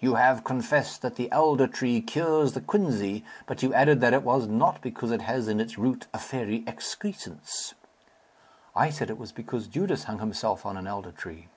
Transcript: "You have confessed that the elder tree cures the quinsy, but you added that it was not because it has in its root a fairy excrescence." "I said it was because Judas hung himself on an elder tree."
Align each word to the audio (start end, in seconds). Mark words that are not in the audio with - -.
"You 0.00 0.16
have 0.16 0.42
confessed 0.42 1.00
that 1.02 1.14
the 1.14 1.30
elder 1.30 1.68
tree 1.68 2.00
cures 2.00 2.54
the 2.54 2.60
quinsy, 2.60 3.22
but 3.46 3.62
you 3.62 3.72
added 3.72 4.00
that 4.00 4.12
it 4.12 4.24
was 4.24 4.48
not 4.48 4.80
because 4.82 5.12
it 5.12 5.22
has 5.22 5.46
in 5.46 5.60
its 5.60 5.78
root 5.78 6.08
a 6.12 6.18
fairy 6.18 6.64
excrescence." 6.66 7.74
"I 8.74 8.90
said 8.90 9.10
it 9.10 9.16
was 9.16 9.30
because 9.30 9.68
Judas 9.68 10.02
hung 10.10 10.18
himself 10.18 10.66
on 10.66 10.76
an 10.76 10.88
elder 10.88 11.12
tree." 11.12 11.50